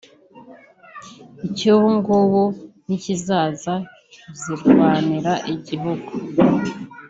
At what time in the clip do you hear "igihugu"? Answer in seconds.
5.53-6.11